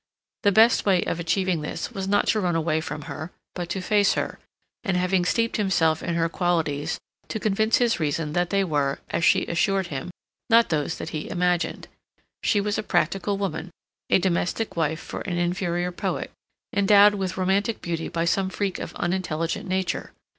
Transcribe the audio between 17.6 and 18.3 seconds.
beauty by